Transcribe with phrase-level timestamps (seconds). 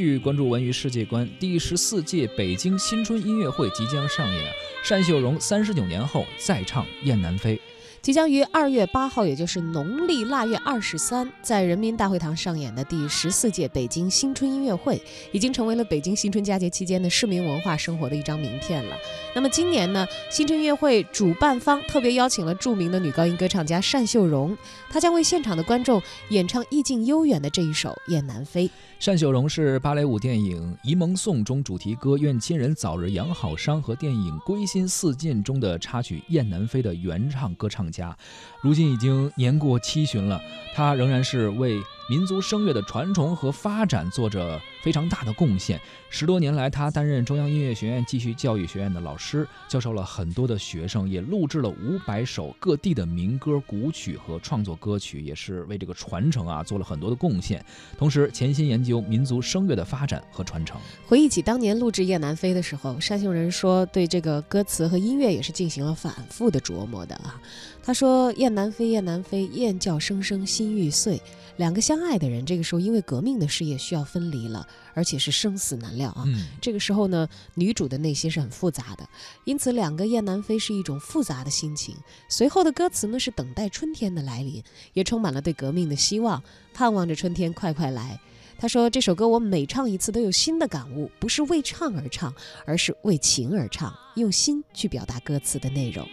[0.00, 4.52] 据关注文娱世界观，第十四届北京新春音乐会即将上演，
[4.88, 7.56] 单秀荣三十九年后再唱《雁南飞》。
[8.00, 18.96] 即将于二月八号，也就是农历腊月二十三，在人民大会堂上演的第十四届北京新春音乐会，已经成为了北京新春佳节期间的市民文化生活的一张名片了。
[19.34, 24.56] 那么今年呢，新春音乐会主办方特别邀请了著名的女高音歌唱家单秀荣，
[24.88, 28.68] 她将为现场的观众演唱意境悠远的这一首《雁南飞》。
[29.04, 38.16] 单秀荣是芭蕾舞电影《沂蒙颂》中主题歌《愿亲人早日养好伤》和电影《归心似箭》中的插曲《雁南飞》的原唱歌唱家，
[38.60, 40.40] 如今已经年过七旬了，
[40.74, 41.78] 他仍然是为。
[42.08, 45.78] 民族声乐的传承和发展做着非常大的贡献。
[46.08, 57.62] 十多年来，他担任中央音乐学院继续教育学院的老师，教授了很多的学生，也录制了五百首各地的民歌、古曲和创作歌曲，也是为这个传承啊做了很多的贡献。
[57.98, 60.80] 同时，潜心研究民族声乐的发展和传承。
[61.06, 67.38] 回忆起当年录制《雁南飞》的时候，单秀仁说，对这个歌词和音乐也是进行了反复的琢磨的啊。
[67.82, 71.20] 他说：“雁南飞，雁南飞，雁叫声声心欲碎。
[71.56, 76.24] 两个相爱的人，这个时候因为革命的事业需要分离了，而且是生死难料啊。
[76.60, 79.08] 这个时候呢，女主的内心是很复杂的，
[79.44, 81.94] 因此两个雁南飞是一种复杂的心情。
[82.28, 86.42] 随后的歌词呢，是等待春天的来临，也充满了对革命的希望，
[86.74, 88.20] 盼望着春天快快来。”
[88.60, 92.34] 他说：“这首歌我每唱一次都有新的感悟，不是为唱而唱，
[92.66, 96.04] 而是为情而唱，用心去表达歌词的内容。”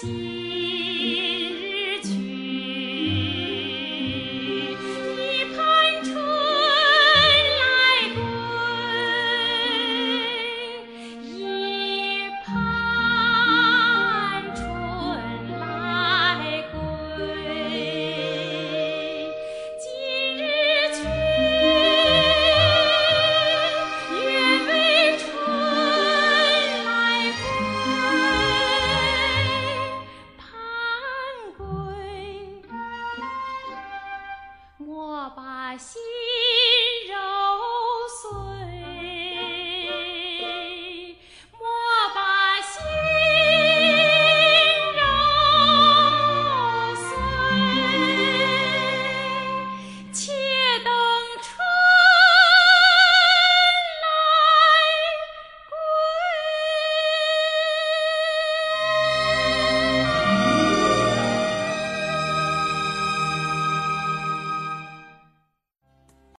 [0.00, 1.37] 情。